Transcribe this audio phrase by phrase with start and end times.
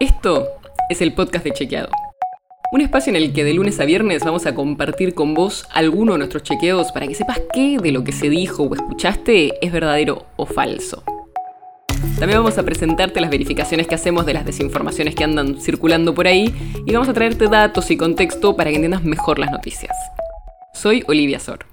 [0.00, 0.48] Esto
[0.88, 1.88] es el podcast de Chequeado.
[2.72, 6.12] Un espacio en el que de lunes a viernes vamos a compartir con vos alguno
[6.12, 9.72] de nuestros chequeos para que sepas qué de lo que se dijo o escuchaste es
[9.72, 11.04] verdadero o falso.
[12.18, 16.26] También vamos a presentarte las verificaciones que hacemos de las desinformaciones que andan circulando por
[16.26, 16.54] ahí
[16.86, 19.96] y vamos a traerte datos y contexto para que entiendas mejor las noticias.
[20.72, 21.66] Soy Olivia Sor.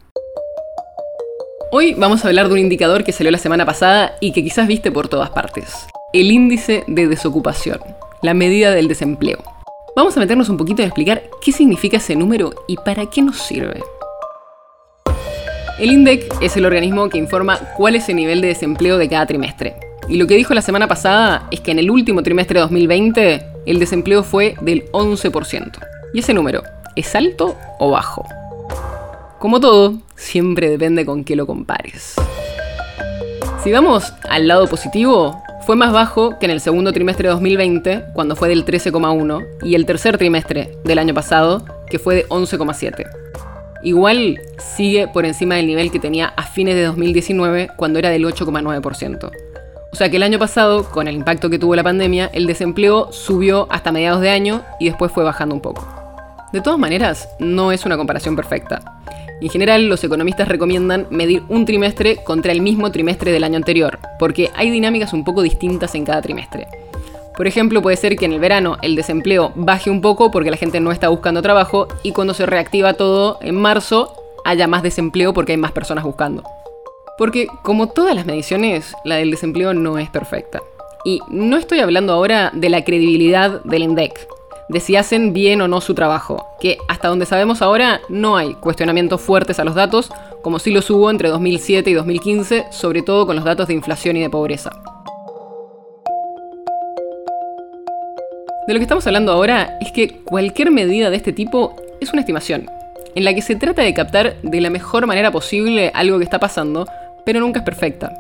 [1.72, 4.68] Hoy vamos a hablar de un indicador que salió la semana pasada y que quizás
[4.68, 5.88] viste por todas partes.
[6.11, 7.79] El índice de desocupación,
[8.21, 9.39] la medida del desempleo.
[9.96, 13.37] Vamos a meternos un poquito en explicar qué significa ese número y para qué nos
[13.37, 13.82] sirve.
[15.79, 19.25] El INDEC es el organismo que informa cuál es el nivel de desempleo de cada
[19.25, 19.75] trimestre.
[20.09, 23.45] Y lo que dijo la semana pasada es que en el último trimestre de 2020
[23.65, 25.79] el desempleo fue del 11%.
[26.14, 26.64] ¿Y ese número
[26.95, 28.25] es alto o bajo?
[29.37, 32.16] Como todo, siempre depende con qué lo compares.
[33.64, 38.06] Si vamos al lado positivo, fue más bajo que en el segundo trimestre de 2020,
[38.14, 43.06] cuando fue del 13,1, y el tercer trimestre del año pasado, que fue de 11,7.
[43.84, 48.26] Igual sigue por encima del nivel que tenía a fines de 2019, cuando era del
[48.26, 49.31] 8,9%.
[49.92, 53.11] O sea que el año pasado, con el impacto que tuvo la pandemia, el desempleo
[53.11, 55.88] subió hasta mediados de año y después fue bajando un poco.
[56.52, 58.81] De todas maneras, no es una comparación perfecta.
[59.42, 64.00] En general, los economistas recomiendan medir un trimestre contra el mismo trimestre del año anterior,
[64.20, 66.68] porque hay dinámicas un poco distintas en cada trimestre.
[67.38, 70.58] Por ejemplo, puede ser que en el verano el desempleo baje un poco porque la
[70.58, 75.34] gente no está buscando trabajo y cuando se reactiva todo en marzo haya más desempleo
[75.34, 76.44] porque hay más personas buscando.
[77.17, 80.60] Porque como todas las mediciones, la del desempleo no es perfecta.
[81.06, 84.28] Y no estoy hablando ahora de la credibilidad del INDEC,
[84.70, 88.53] de si hacen bien o no su trabajo, que hasta donde sabemos ahora no hay
[88.53, 90.11] cuestionamientos fuertes a los datos,
[90.44, 94.16] como sí los hubo entre 2007 y 2015, sobre todo con los datos de inflación
[94.16, 94.72] y de pobreza.
[98.67, 102.21] De lo que estamos hablando ahora es que cualquier medida de este tipo es una
[102.21, 102.70] estimación,
[103.15, 106.39] en la que se trata de captar de la mejor manera posible algo que está
[106.39, 106.88] pasando,
[107.26, 108.14] pero nunca es perfecta.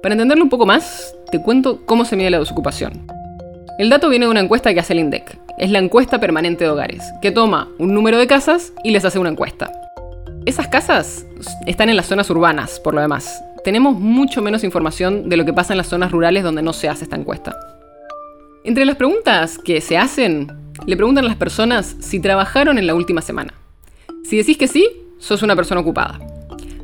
[0.00, 3.19] Para entenderlo un poco más, te cuento cómo se mide la desocupación.
[3.80, 5.38] El dato viene de una encuesta que hace el INDEC.
[5.56, 9.18] Es la encuesta permanente de hogares, que toma un número de casas y les hace
[9.18, 9.72] una encuesta.
[10.44, 11.24] Esas casas
[11.64, 13.42] están en las zonas urbanas, por lo demás.
[13.64, 16.90] Tenemos mucho menos información de lo que pasa en las zonas rurales donde no se
[16.90, 17.56] hace esta encuesta.
[18.64, 20.52] Entre las preguntas que se hacen,
[20.84, 23.54] le preguntan a las personas si trabajaron en la última semana.
[24.24, 24.86] Si decís que sí,
[25.16, 26.20] sos una persona ocupada.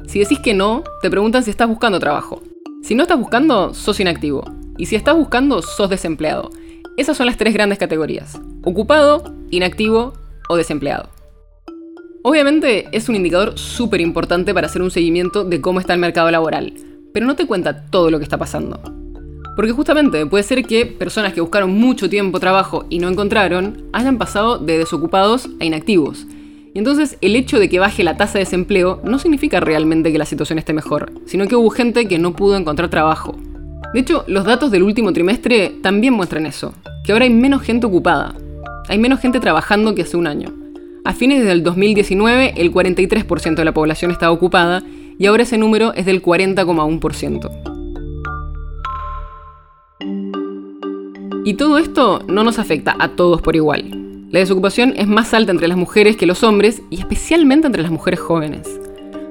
[0.07, 2.43] Si decís que no, te preguntan si estás buscando trabajo.
[2.83, 4.51] Si no estás buscando, sos inactivo.
[4.79, 6.51] Y si estás buscando, sos desempleado.
[6.97, 8.41] Esas son las tres grandes categorías.
[8.65, 10.15] Ocupado, inactivo
[10.49, 11.11] o desempleado.
[12.23, 16.31] Obviamente es un indicador súper importante para hacer un seguimiento de cómo está el mercado
[16.31, 16.73] laboral,
[17.13, 18.81] pero no te cuenta todo lo que está pasando.
[19.57, 24.17] Porque justamente puede ser que personas que buscaron mucho tiempo trabajo y no encontraron hayan
[24.17, 26.27] pasado de desocupados a inactivos.
[26.73, 30.19] Y entonces el hecho de que baje la tasa de desempleo no significa realmente que
[30.19, 33.37] la situación esté mejor, sino que hubo gente que no pudo encontrar trabajo.
[33.97, 37.87] De hecho, los datos del último trimestre también muestran eso, que ahora hay menos gente
[37.87, 38.35] ocupada.
[38.89, 40.53] Hay menos gente trabajando que hace un año.
[41.07, 44.83] A fines del 2019, el 43% de la población estaba ocupada
[45.19, 47.51] y ahora ese número es del 40,1%.
[51.47, 54.29] Y todo esto no nos afecta a todos por igual.
[54.31, 57.91] La desocupación es más alta entre las mujeres que los hombres y especialmente entre las
[57.91, 58.79] mujeres jóvenes.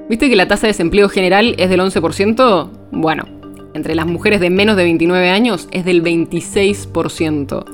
[0.08, 2.68] ¿Viste que la tasa de desempleo general es del 11%?
[2.90, 3.35] Bueno,
[3.76, 7.64] entre las mujeres de menos de 29 años es del 26%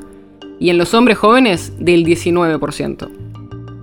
[0.61, 3.09] y en los hombres jóvenes del 19%.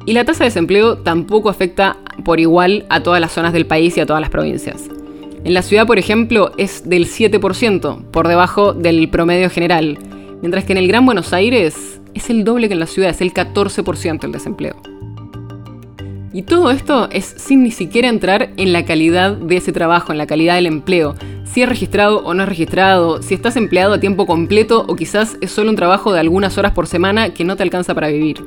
[0.05, 3.97] Y la tasa de desempleo tampoco afecta por igual a todas las zonas del país
[3.97, 4.89] y a todas las provincias.
[5.43, 9.97] En la ciudad, por ejemplo, es del 7%, por debajo del promedio general,
[10.41, 13.21] mientras que en el Gran Buenos Aires es el doble que en la ciudad, es
[13.21, 14.75] el 14% el desempleo.
[16.31, 20.17] Y todo esto es sin ni siquiera entrar en la calidad de ese trabajo, en
[20.17, 21.15] la calidad del empleo,
[21.51, 25.37] si es registrado o no es registrado, si estás empleado a tiempo completo o quizás
[25.41, 28.43] es solo un trabajo de algunas horas por semana que no te alcanza para vivir.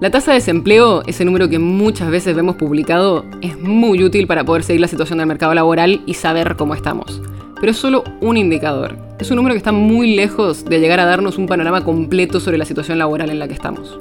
[0.00, 4.42] La tasa de desempleo, ese número que muchas veces vemos publicado, es muy útil para
[4.42, 7.22] poder seguir la situación del mercado laboral y saber cómo estamos.
[7.60, 8.98] Pero es solo un indicador.
[9.20, 12.58] Es un número que está muy lejos de llegar a darnos un panorama completo sobre
[12.58, 14.00] la situación laboral en la que estamos.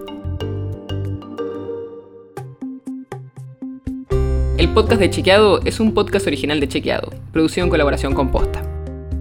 [4.61, 8.61] El podcast de Chequeado es un podcast original de Chequeado, producido en colaboración con Posta.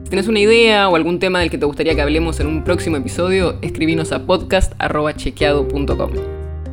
[0.03, 2.63] Si tienes una idea o algún tema del que te gustaría que hablemos en un
[2.63, 6.11] próximo episodio, escribinos a podcast.chequeado.com.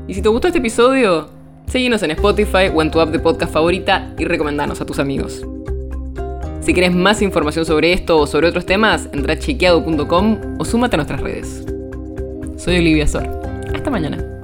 [0.09, 1.29] Y si te gustó este episodio,
[1.67, 5.47] seguinos en Spotify o en tu app de podcast favorita y recomendanos a tus amigos.
[6.59, 10.97] Si querés más información sobre esto o sobre otros temas, entra a chequeado.com o súmate
[10.97, 11.65] a nuestras redes.
[12.57, 13.29] Soy Olivia Sor.
[13.73, 14.36] Hasta mañana.